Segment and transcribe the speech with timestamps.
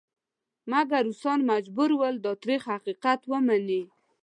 [0.71, 3.81] مګر روسان مجبور ول دا تریخ حقیقت ومني.